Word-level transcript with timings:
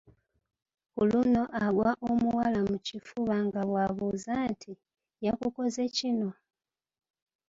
Ku 0.93 1.01
luno 1.11 1.43
agwa 1.63 1.91
omuwala 2.11 2.59
mu 2.69 2.77
kifuba 2.87 3.35
nga 3.45 3.61
bw’abuuza 3.69 4.33
nti, 4.51 4.71
“yakukoze 5.25 5.83
kino?" 5.97 6.29